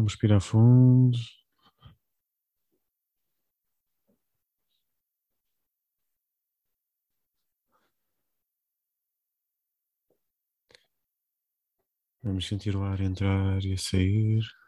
Vamos 0.00 0.14
respirar 0.14 0.40
fundo. 0.40 1.18
Vamos 12.22 12.46
sentir 12.48 12.74
o 12.76 12.82
ar 12.82 13.00
entrar 13.02 13.62
e 13.62 13.76
sair. 13.76 14.59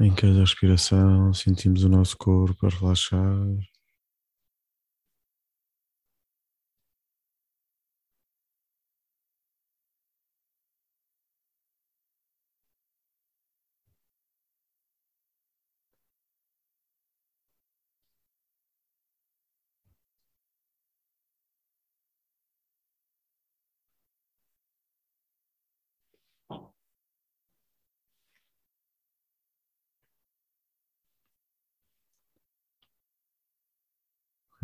Em 0.00 0.14
cada 0.14 0.40
respiração, 0.40 1.32
sentimos 1.34 1.84
o 1.84 1.88
nosso 1.88 2.16
corpo 2.16 2.66
a 2.66 2.68
relaxar. 2.68 3.36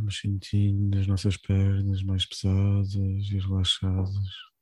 Vamos 0.05 0.19
sentindo 0.19 0.98
as 0.98 1.06
nossas 1.06 1.34
pernas 1.38 2.02
mais 2.02 2.27
pesadas 2.27 2.94
e 2.94 3.38
relaxadas. 3.38 4.53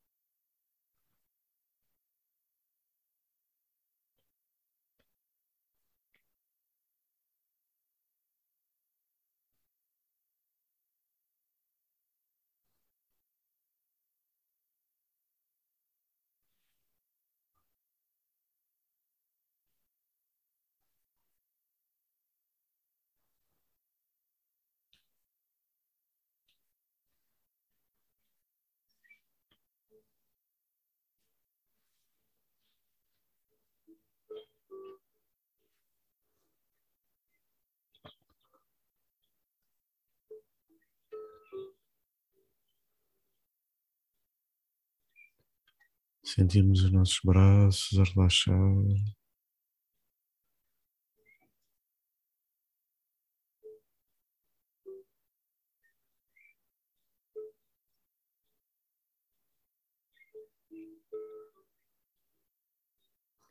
Sentimos 46.34 46.82
os 46.82 46.90
nossos 46.90 47.20
braços 47.22 47.98
a 47.98 48.04
relaxar. 48.04 48.56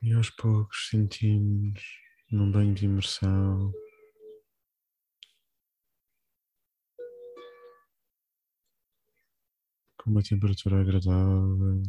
E 0.02 0.12
aos 0.12 0.30
poucos 0.30 0.88
sentimos 0.90 1.80
num 2.32 2.50
banho 2.50 2.74
de 2.74 2.86
imersão 2.86 3.72
com 9.98 10.10
uma 10.10 10.22
temperatura 10.22 10.80
agradável, 10.80 11.80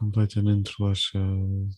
completamente 0.00 0.72
relaxados. 0.78 1.76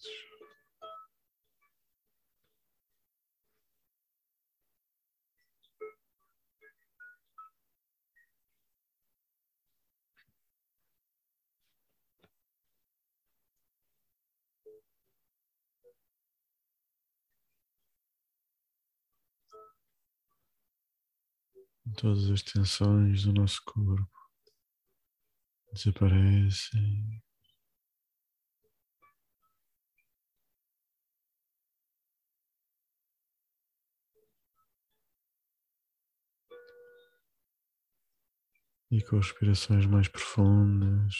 Todas 21.96 22.30
as 22.30 22.42
tensões 22.42 23.24
do 23.24 23.32
nosso 23.32 23.60
corpo 23.64 24.08
desaparecem. 25.72 27.20
E 38.92 39.02
com 39.02 39.16
respirações 39.16 39.86
mais 39.86 40.06
profundas, 40.06 41.14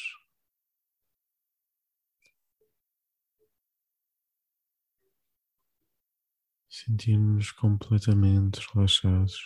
sentimos 6.69 7.51
completamente 7.51 8.61
relaxados. 8.75 9.41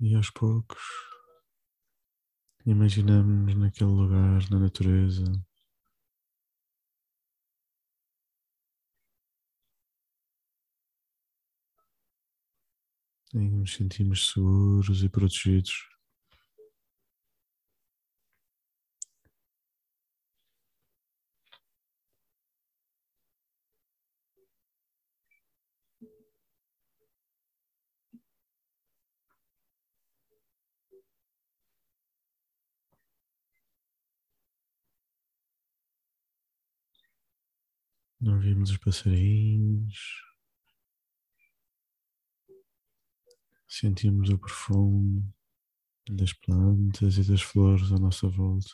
E 0.00 0.14
aos 0.14 0.30
poucos 0.30 0.82
imaginamos 2.66 3.54
naquele 3.54 3.90
lugar, 3.90 4.50
na 4.50 4.58
natureza, 4.58 5.24
em 13.34 13.50
nos 13.50 13.74
sentimos 13.74 14.30
seguros 14.30 15.02
e 15.02 15.08
protegidos. 15.08 15.93
Ouvimos 38.26 38.70
os 38.70 38.78
passarinhos, 38.78 40.22
sentimos 43.68 44.30
o 44.30 44.38
perfume 44.38 45.22
das 46.08 46.32
plantas 46.32 47.18
e 47.18 47.24
das 47.24 47.42
flores 47.42 47.92
à 47.92 47.98
nossa 47.98 48.26
volta. 48.26 48.70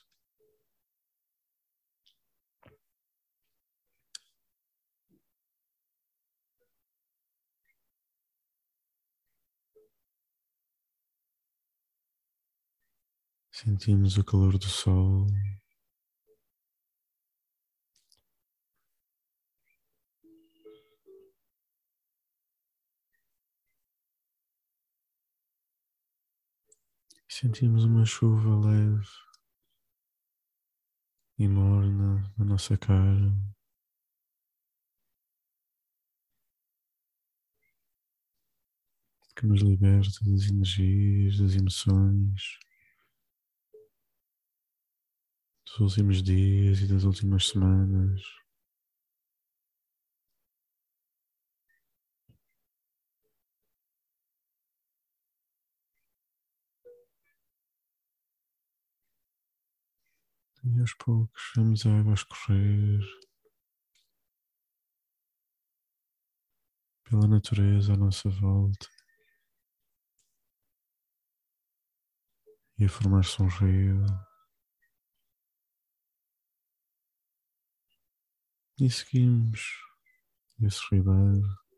Sentimos 13.50 14.17
o 14.17 14.25
calor 14.25 14.56
do 14.56 14.69
sol. 14.69 15.26
Sentimos 27.40 27.87
uma 27.87 28.04
chuva 28.04 28.54
leve 28.69 29.08
e 31.38 31.48
morna 31.48 32.22
na 32.37 32.44
nossa 32.44 32.76
cara. 32.76 33.32
Que 39.34 39.46
nos 39.46 39.62
liberta 39.62 40.10
das 40.22 40.50
energias, 40.50 41.38
das 41.38 41.54
emoções 41.54 42.58
dos 45.64 45.81
últimos 45.81 46.22
dias 46.22 46.82
e 46.82 46.87
das 46.88 47.04
últimas 47.04 47.48
semanas. 47.48 48.39
E 60.62 60.79
aos 60.79 60.93
poucos 60.95 61.53
vamos 61.57 61.87
a 61.87 61.99
água 61.99 62.12
escorrer 62.12 63.01
pela 67.05 67.27
natureza 67.27 67.95
à 67.95 67.97
nossa 67.97 68.29
volta 68.29 68.87
e 72.79 72.85
a 72.85 72.89
formar-se 72.91 73.43
um 73.43 73.49
rio. 73.49 74.05
E 78.79 78.91
seguimos 78.91 79.61
esse 80.62 80.81
ribeiro. 80.91 81.69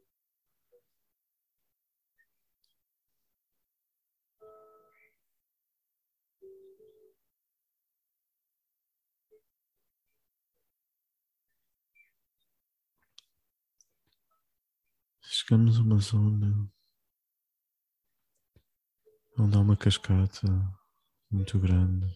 Chegamos 15.45 15.77
a 15.77 15.83
uma 15.83 15.99
zona 15.99 16.73
onde 19.37 19.57
há 19.57 19.61
uma 19.61 19.77
cascata 19.77 20.47
muito 21.29 21.59
grande. 21.59 22.07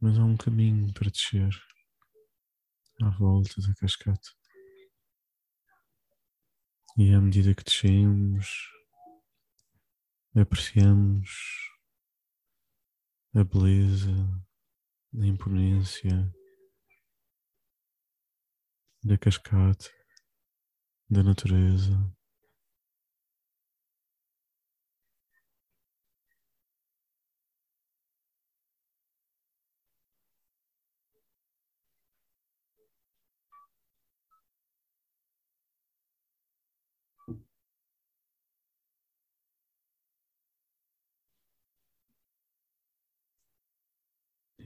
Mas 0.00 0.18
há 0.18 0.24
um 0.24 0.38
caminho 0.38 0.90
para 0.94 1.10
descer 1.10 1.50
à 3.02 3.10
volta 3.10 3.60
da 3.60 3.74
cascata. 3.74 4.30
E 6.96 7.12
à 7.12 7.20
medida 7.20 7.54
que 7.54 7.64
descemos, 7.64 8.70
apreciamos 10.34 11.30
a 13.34 13.44
beleza, 13.44 14.08
a 15.14 15.26
imponência 15.26 16.37
da 19.08 19.16
cascata, 19.16 19.90
da 21.08 21.22
natureza. 21.22 21.96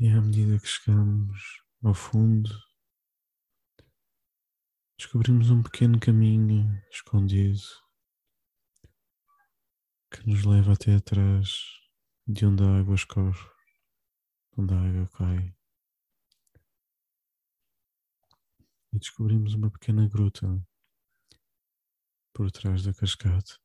E 0.00 0.08
à 0.08 0.20
medida 0.20 0.58
que 0.58 0.66
chegamos 0.66 1.62
ao 1.84 1.94
fundo, 1.94 2.50
descobrimos 5.02 5.50
um 5.50 5.60
pequeno 5.60 5.98
caminho 5.98 6.80
escondido 6.88 7.60
que 10.08 10.24
nos 10.28 10.44
leva 10.44 10.74
até 10.74 10.94
atrás 10.94 11.50
de 12.24 12.46
onde 12.46 12.62
a 12.62 12.78
água 12.78 12.94
escorre, 12.94 13.50
onde 14.56 14.72
a 14.72 14.78
água 14.80 15.08
cai. 15.08 15.56
E 18.92 18.98
descobrimos 19.00 19.54
uma 19.54 19.72
pequena 19.72 20.08
gruta 20.08 20.46
por 22.32 22.52
trás 22.52 22.84
da 22.84 22.94
cascata. 22.94 23.58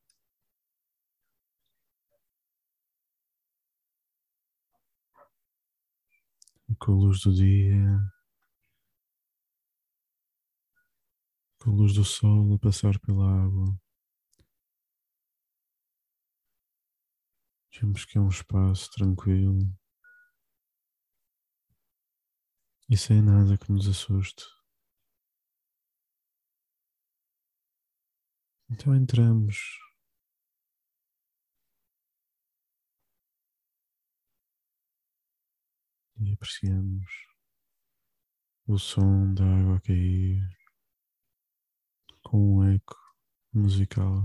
Com 6.80 6.94
a 6.94 6.96
luz 6.96 7.22
do 7.22 7.32
dia 7.32 8.17
luz 11.72 11.94
do 11.94 12.04
sol 12.04 12.54
a 12.54 12.60
passar 12.60 13.00
pela 13.00 13.26
água. 13.44 13.78
Vemos 17.80 18.06
que 18.06 18.18
é 18.18 18.22
um 18.22 18.30
espaço 18.30 18.90
tranquilo 18.92 19.60
e 22.90 22.98
sem 22.98 23.22
nada 23.22 23.58
que 23.58 23.72
nos 23.72 23.88
assuste. 23.88 24.44
Então 28.70 28.96
entramos 28.96 29.56
e 36.20 36.34
apreciamos 36.34 37.06
o 38.66 38.78
som 38.78 39.34
da 39.34 39.44
água 39.44 39.78
a 39.78 39.82
cair 39.82 40.57
com 42.28 42.58
um 42.58 42.74
eco 42.74 42.96
musical. 43.54 44.24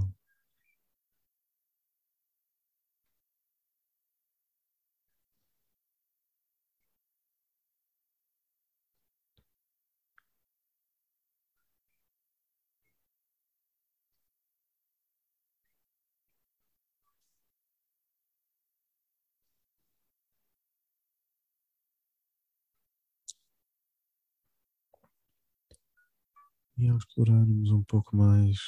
E 26.76 26.88
ao 26.88 26.96
explorarmos 26.96 27.70
um 27.70 27.82
pouco 27.84 28.16
mais 28.16 28.58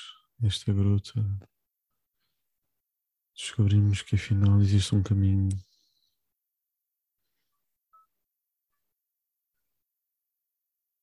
esta 0.43 0.73
gruta, 0.73 1.21
descobrimos 3.35 4.03
que 4.03 4.15
afinal 4.15 4.61
existe 4.61 4.95
um 4.95 5.03
caminho. 5.03 5.49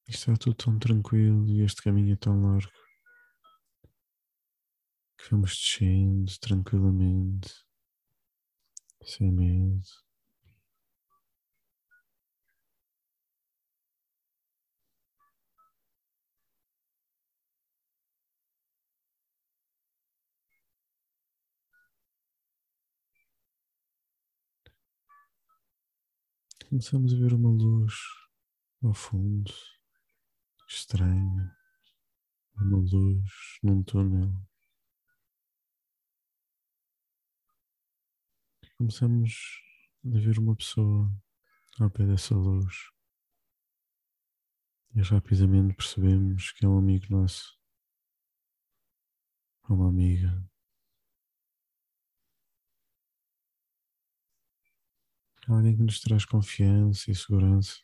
Está 0.07 0.35
tudo 0.35 0.55
tão 0.55 0.77
tranquilo 0.77 1.49
e 1.49 1.61
este 1.61 1.81
caminho 1.81 2.13
é 2.13 2.17
tão 2.17 2.41
largo 2.41 2.71
que 5.17 5.29
vamos 5.31 5.51
descendo 5.51 6.31
tranquilamente, 6.39 7.53
sem 9.03 9.31
medo. 9.31 10.00
Começamos 26.71 27.13
a 27.13 27.17
ver 27.17 27.33
uma 27.33 27.49
luz 27.49 27.93
ao 28.81 28.93
fundo, 28.93 29.51
estranha, 30.69 31.53
uma 32.55 32.77
luz 32.77 33.29
num 33.61 33.83
túnel. 33.83 34.31
Começamos 38.77 39.33
a 40.05 40.17
ver 40.17 40.39
uma 40.39 40.55
pessoa 40.55 41.11
ao 41.77 41.91
pé 41.91 42.05
dessa 42.05 42.35
luz 42.35 42.73
e 44.95 45.01
rapidamente 45.01 45.75
percebemos 45.75 46.53
que 46.53 46.65
é 46.65 46.69
um 46.69 46.77
amigo 46.77 47.05
nosso, 47.09 47.59
uma 49.67 49.89
amiga. 49.89 50.49
Alguém 55.51 55.75
que 55.75 55.83
nos 55.83 55.99
traz 55.99 56.25
confiança 56.25 57.11
e 57.11 57.15
segurança. 57.15 57.79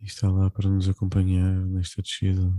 e 0.00 0.06
está 0.06 0.30
lá 0.30 0.50
para 0.50 0.68
nos 0.68 0.88
acompanhar 0.88 1.66
nesta 1.66 2.02
descida. 2.02 2.52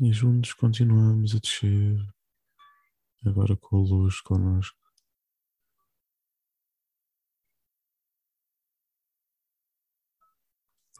E 0.00 0.12
juntos 0.12 0.54
continuamos 0.54 1.34
a 1.34 1.38
descer, 1.38 1.98
agora 3.26 3.56
com 3.56 3.76
a 3.76 3.80
luz 3.80 4.20
connosco. 4.20 4.78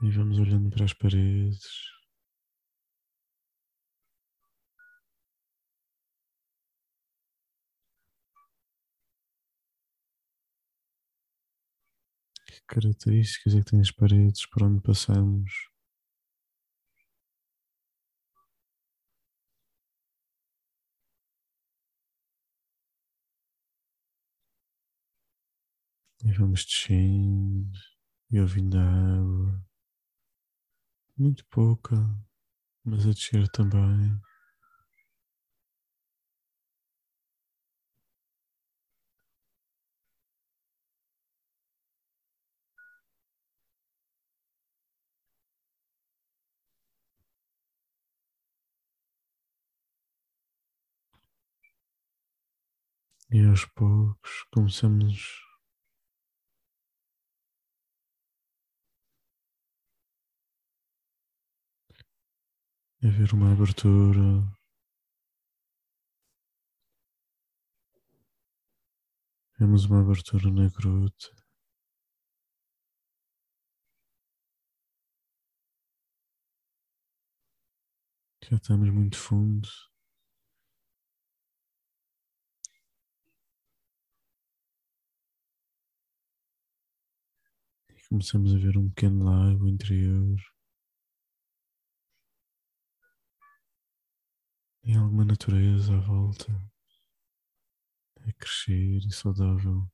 E 0.02 0.10
vamos 0.10 0.38
olhando 0.38 0.70
para 0.70 0.84
as 0.84 0.92
paredes. 0.94 1.90
Que 12.50 12.59
características 12.70 13.54
é 13.54 13.58
que 13.58 13.70
têm 13.70 13.80
as 13.80 13.90
paredes 13.90 14.46
por 14.46 14.62
onde 14.62 14.80
passamos? 14.80 15.52
E 26.24 26.32
vamos 26.32 26.64
descendo 26.64 27.78
e 28.30 28.40
ouvindo 28.40 28.78
a 28.78 28.82
água. 28.82 29.64
Muito 31.16 31.44
pouca, 31.46 31.96
mas 32.84 33.06
a 33.06 33.12
descer 33.12 33.48
também. 33.48 34.20
E 53.32 53.44
aos 53.46 53.64
poucos 53.64 54.42
começamos 54.52 55.40
a 63.04 63.08
ver 63.08 63.32
uma 63.32 63.52
abertura. 63.52 64.52
Vemos 69.60 69.84
uma 69.84 70.00
abertura 70.00 70.50
na 70.50 70.68
gruta. 70.68 71.28
Já 78.42 78.56
estamos 78.56 78.90
muito 78.90 79.16
fundo. 79.16 79.68
Começamos 88.10 88.52
a 88.52 88.58
ver 88.58 88.76
um 88.76 88.90
pequeno 88.90 89.24
lago 89.24 89.68
interior. 89.68 90.36
E 94.82 94.96
alguma 94.96 95.24
natureza 95.24 95.96
à 95.96 96.00
volta 96.00 96.52
a 98.16 98.32
crescer 98.32 98.98
e 99.06 99.12
saudável. 99.12 99.88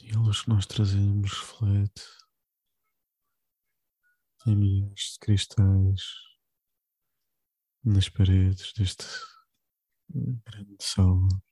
E 0.00 0.14
a 0.14 0.18
luz 0.20 0.42
que 0.42 0.50
nós 0.50 0.66
trazemos 0.66 1.32
reflete 1.32 2.04
em 4.46 4.54
milhares 4.54 5.14
de 5.14 5.18
cristais 5.18 6.02
nas 7.82 8.08
paredes 8.08 8.72
deste 8.74 9.04
grande 10.08 10.76
sala. 10.80 11.49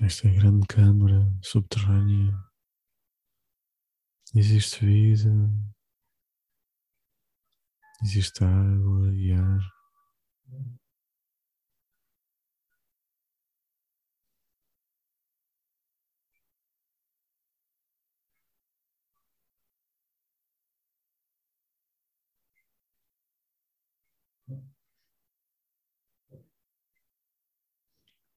Esta 0.00 0.28
grande 0.28 0.64
câmara 0.68 1.28
subterrânea 1.42 2.32
existe 4.32 4.86
vida, 4.86 5.28
existe 8.04 8.44
água 8.44 9.12
e 9.12 9.32
ar. 9.32 9.60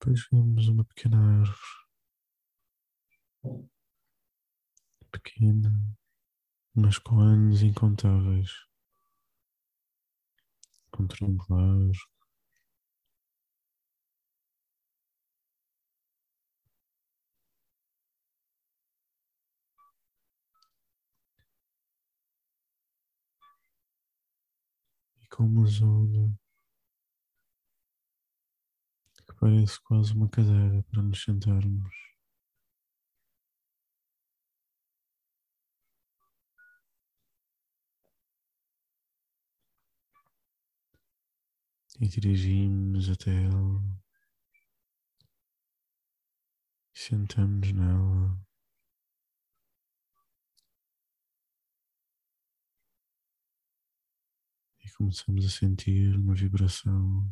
Depois 0.01 0.27
vemos 0.31 0.67
uma 0.67 0.83
pequena 0.83 1.41
árvore. 1.41 1.59
Pequena, 5.11 5.71
mas 6.73 6.97
com 6.97 7.19
anos 7.19 7.61
incontáveis. 7.61 8.49
Com 10.91 11.05
tronco 11.05 11.53
largo. 11.53 11.91
E 25.21 25.27
com 25.27 25.43
uma 25.43 25.65
zona 25.67 26.40
parece 29.41 29.81
quase 29.81 30.13
uma 30.13 30.29
cadeira 30.29 30.83
para 30.83 31.01
nos 31.01 31.23
sentarmos. 31.23 31.91
E 41.99 42.07
dirigimos 42.07 43.09
até 43.09 43.31
ela. 43.45 43.81
Sentamos 46.93 47.71
nela. 47.73 48.39
E 54.83 54.91
começamos 54.91 55.45
a 55.45 55.49
sentir 55.49 56.15
uma 56.15 56.35
vibração 56.35 57.27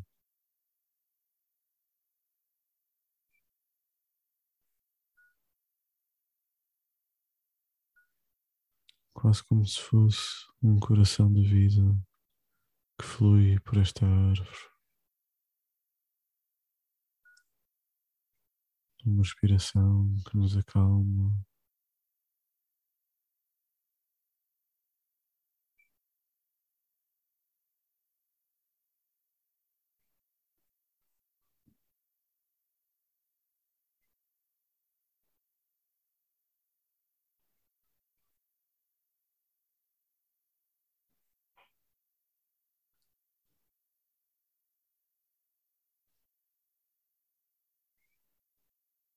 quase 9.19 9.43
como 9.43 9.65
se 9.65 9.81
fosse 9.81 10.47
um 10.63 10.79
coração 10.79 11.31
de 11.31 11.43
vida 11.43 11.81
que 12.97 13.05
flui 13.05 13.59
por 13.59 13.77
esta 13.77 14.05
árvore. 14.05 14.69
Uma 19.05 19.23
respiração 19.23 20.15
que 20.29 20.37
nos 20.37 20.55
acalma. 20.55 21.33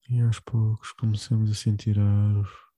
E 0.09 0.21
aos 0.21 0.41
poucos 0.41 0.93
começamos 0.93 1.51
a 1.51 1.55
sentir 1.55 1.99
a 1.99 2.05
árvore 2.05 2.73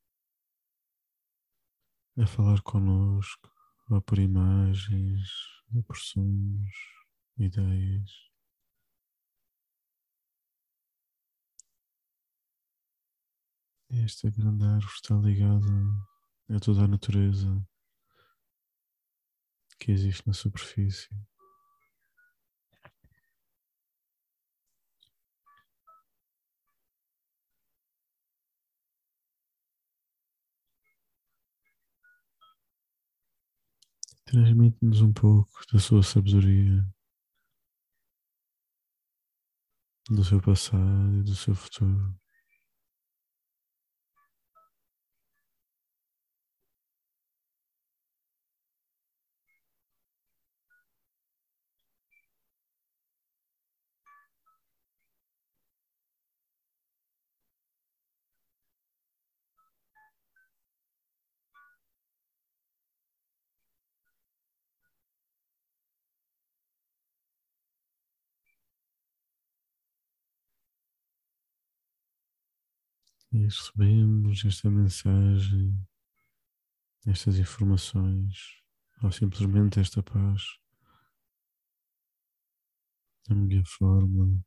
a 2.17 2.27
falar 2.27 2.63
connosco, 2.63 3.51
ou 3.91 4.01
por 4.01 4.19
imagens, 4.19 5.29
ou 5.75 5.83
por 5.83 5.97
sons, 5.97 6.71
ideias. 7.37 8.11
Esta 13.91 14.31
grande 14.31 14.65
árvore 14.65 14.93
está 14.95 15.17
ligada 15.17 15.67
a 16.51 16.61
toda 16.61 16.85
a 16.85 16.89
natureza 16.89 17.67
que 19.79 19.93
existe 19.93 20.27
na 20.27 20.33
superfície. 20.33 21.09
Transmite-nos 34.35 35.01
um 35.01 35.13
pouco 35.13 35.61
da 35.73 35.79
sua 35.79 36.03
sabedoria, 36.03 36.85
do 40.11 40.25
seu 40.25 40.43
passado 40.43 41.21
e 41.21 41.23
do 41.23 41.37
seu 41.37 41.55
futuro. 41.55 42.13
E 73.35 73.39
recebemos 73.39 74.45
esta 74.45 74.71
mensagem, 74.71 75.77
estas 77.05 77.37
informações, 77.37 78.63
ou 79.03 79.11
simplesmente 79.11 79.81
esta 79.81 80.01
paz, 80.05 80.41
da 83.29 83.35
melhor 83.35 83.65
forma. 83.67 84.41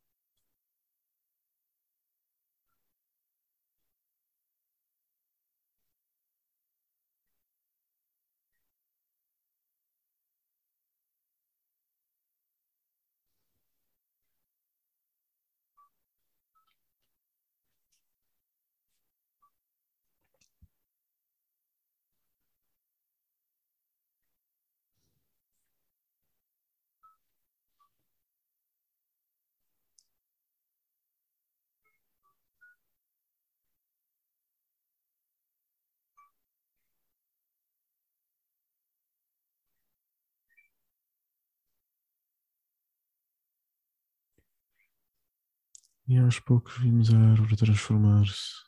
E 46.08 46.16
aos 46.16 46.40
poucos 46.40 46.78
vimos 46.78 47.12
a 47.12 47.18
árvore 47.18 47.54
transformar-se 47.54 48.64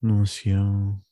num 0.00 0.20
ancião. 0.20 1.04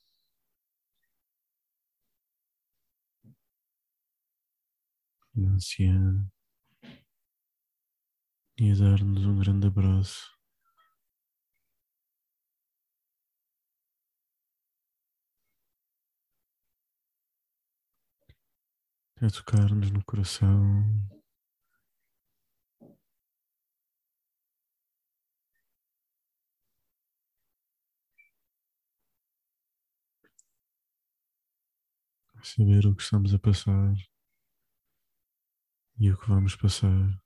Uma 5.35 5.51
anciã. 5.53 6.27
E 8.57 8.71
a 8.71 8.75
dar-nos 8.75 9.23
um 9.23 9.39
grande 9.39 9.67
abraço. 9.67 10.31
A 19.21 19.29
tocar-nos 19.29 19.91
no 19.91 20.03
coração. 20.03 21.20
Saber 32.47 32.85
o 32.85 32.95
que 32.95 33.03
estamos 33.03 33.33
a 33.33 33.39
passar 33.39 33.93
e 35.97 36.11
o 36.11 36.17
que 36.17 36.27
vamos 36.27 36.55
passar. 36.55 37.21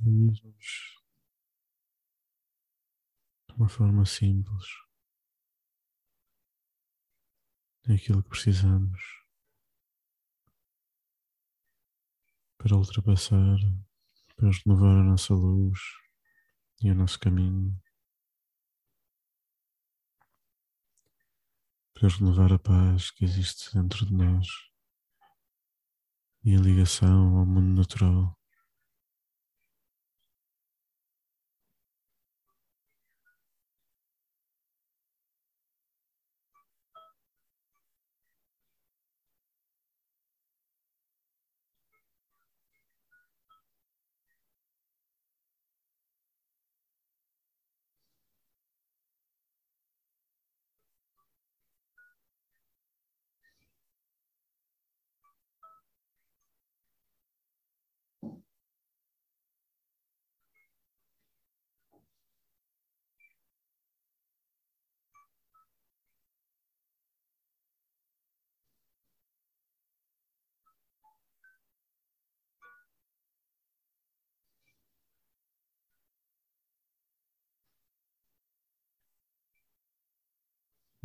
E 0.00 0.30
de 3.48 3.54
uma 3.56 3.68
forma 3.68 4.04
simples 4.04 4.66
aquilo 7.88 8.22
que 8.22 8.30
precisamos 8.30 9.00
para 12.56 12.76
ultrapassar, 12.76 13.58
para 14.36 14.50
renovar 14.50 14.96
a 14.96 15.04
nossa 15.04 15.34
luz 15.34 15.78
e 16.82 16.90
o 16.90 16.94
nosso 16.94 17.20
caminho. 17.20 17.78
Para 21.94 22.08
renovar 22.08 22.52
a 22.52 22.58
paz 22.58 23.10
que 23.12 23.24
existe 23.24 23.72
dentro 23.72 24.04
de 24.04 24.12
nós 24.12 24.48
e 26.44 26.54
a 26.54 26.58
ligação 26.58 27.38
ao 27.38 27.46
mundo 27.46 27.78
natural. 27.78 28.36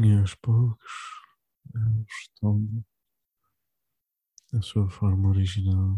E 0.01 0.13
aos 0.13 0.33
poucos 0.35 0.91
eles 1.75 2.07
retomam 2.29 2.85
a 4.53 4.61
sua 4.61 4.89
forma 4.89 5.27
original. 5.27 5.97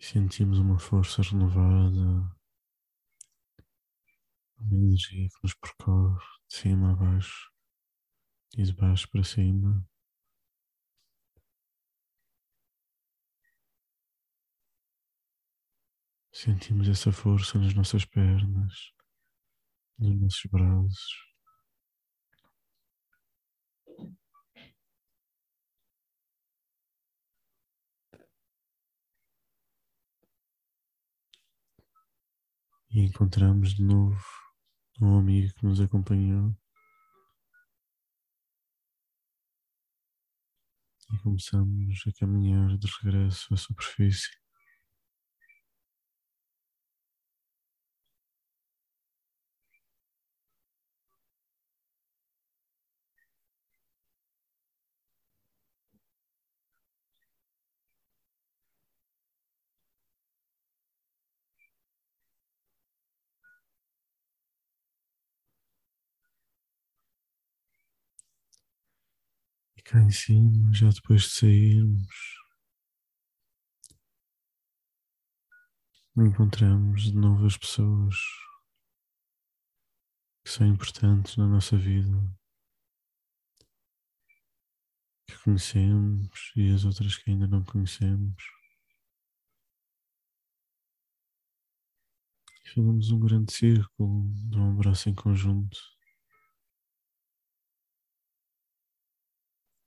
Sentimos 0.00 0.58
uma 0.58 0.80
força 0.80 1.22
renovada, 1.22 2.36
uma 4.58 4.74
energia 4.74 5.28
que 5.28 5.38
nos 5.44 5.54
percorre 5.54 6.18
de 6.48 6.56
cima 6.56 6.90
a 6.90 6.96
baixo 6.96 7.52
e 8.56 8.64
de 8.64 8.72
baixo 8.74 9.08
para 9.12 9.22
cima. 9.22 9.88
Sentimos 16.32 16.88
essa 16.88 17.12
força 17.12 17.60
nas 17.60 17.74
nossas 17.74 18.04
pernas, 18.04 18.92
nos 20.02 20.20
nossos 20.20 20.50
braços. 20.50 21.32
E 32.90 33.00
encontramos 33.00 33.74
de 33.74 33.82
novo 33.82 34.22
um 35.00 35.18
amigo 35.18 35.52
que 35.54 35.64
nos 35.64 35.80
acompanhou 35.80 36.54
E 41.12 41.18
começamos 41.18 42.02
a 42.06 42.12
caminhar 42.18 42.78
de 42.78 42.88
regresso 43.02 43.52
à 43.52 43.56
superfície. 43.58 44.41
E 69.84 69.90
cá 69.90 70.00
em 70.00 70.10
cima, 70.10 70.72
já 70.72 70.88
depois 70.90 71.22
de 71.22 71.30
sairmos, 71.30 72.06
encontramos 76.16 77.02
de 77.02 77.14
novo 77.14 77.44
as 77.44 77.56
pessoas 77.56 78.14
que 80.44 80.50
são 80.50 80.66
importantes 80.68 81.36
na 81.36 81.48
nossa 81.48 81.76
vida, 81.76 82.16
que 85.26 85.36
conhecemos 85.42 86.52
e 86.56 86.72
as 86.72 86.84
outras 86.84 87.16
que 87.16 87.30
ainda 87.30 87.48
não 87.48 87.64
conhecemos. 87.64 88.36
E 92.64 92.68
fazemos 92.68 93.10
um 93.10 93.18
grande 93.18 93.52
círculo 93.52 94.32
de 94.48 94.58
um 94.58 94.72
abraço 94.72 95.08
em 95.08 95.14
conjunto. 95.14 95.91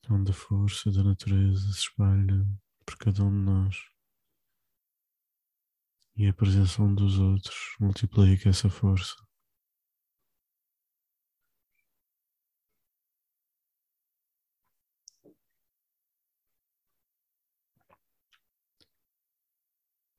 Onde 0.09 0.31
a 0.31 0.33
força 0.33 0.91
da 0.91 1.03
natureza 1.03 1.71
se 1.73 1.79
espalha 1.79 2.45
por 2.85 2.97
cada 2.97 3.23
um 3.23 3.31
de 3.31 3.45
nós 3.45 3.95
e 6.17 6.27
a 6.27 6.33
presença 6.33 6.81
um 6.81 6.93
dos 6.95 7.19
outros 7.19 7.75
multiplica 7.79 8.49
essa 8.49 8.69
força. 8.69 9.15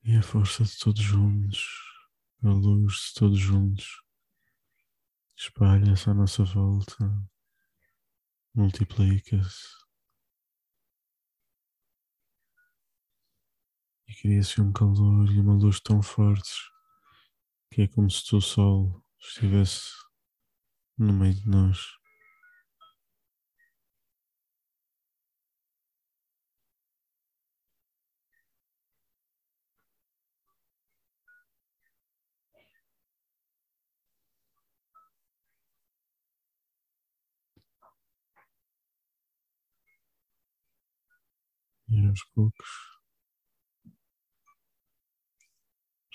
E 0.05 0.15
a 0.17 0.23
força 0.23 0.63
de 0.65 0.79
todos 0.79 1.03
juntos, 1.03 1.65
a 2.45 2.49
luz 2.49 3.09
de 3.09 3.15
todos 3.15 3.39
juntos, 3.39 4.03
espalha-se 5.37 6.09
à 6.11 6.15
nossa 6.15 6.45
volta 6.45 6.97
multiplica-se 8.57 9.77
e 14.09 14.15
cria-se 14.15 14.63
um 14.63 14.73
calor 14.73 15.31
e 15.31 15.39
uma 15.39 15.53
luz 15.53 15.79
tão 15.79 16.03
fortes 16.03 16.57
que 17.71 17.83
é 17.83 17.89
como 17.89 18.11
se 18.11 18.35
o 18.35 18.41
sol 18.41 19.05
estivesse 19.21 19.91
no 20.97 21.13
meio 21.13 21.35
de 21.35 21.47
nós. 21.47 21.79
E 41.89 42.07
aos 42.07 42.25
poucos 42.35 42.67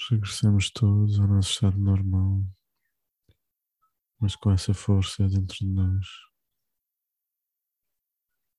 regressamos 0.09 0.69
todos 0.69 1.19
ao 1.19 1.27
nosso 1.27 1.51
estado 1.51 1.77
normal, 1.77 2.41
mas 4.19 4.35
com 4.35 4.51
essa 4.51 4.73
força 4.73 5.27
dentro 5.29 5.55
de 5.57 5.67
nós, 5.67 6.05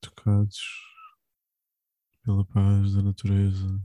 tocados 0.01 0.59
pela 2.23 2.45
paz 2.47 2.95
da 2.95 3.03
natureza, 3.03 3.83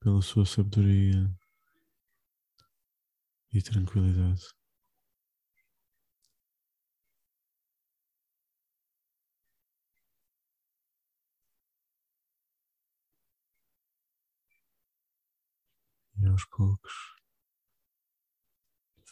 pela 0.00 0.20
sua 0.20 0.44
sabedoria 0.44 1.30
e 3.52 3.62
tranquilidade. 3.62 4.42
E 16.24 16.28
aos 16.28 16.44
poucos 16.46 16.92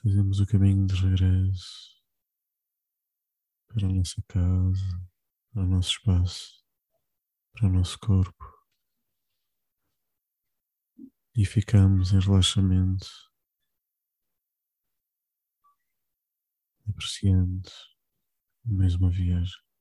fazemos 0.03 0.40
o 0.40 0.46
caminho 0.46 0.87
de 0.87 0.94
regresso 0.94 2.03
para 3.68 3.87
a 3.87 3.90
nossa 3.90 4.22
casa, 4.29 5.11
para 5.53 5.62
o 5.62 5.66
nosso 5.66 5.90
espaço, 5.90 6.64
para 7.53 7.66
o 7.66 7.72
nosso 7.72 7.98
corpo 7.98 8.44
e 11.37 11.44
ficamos 11.44 12.12
em 12.12 12.18
relaxamento, 12.18 13.07
apreciando 16.88 17.70
mais 18.64 18.94
uma 18.94 19.11
viagem. 19.11 19.71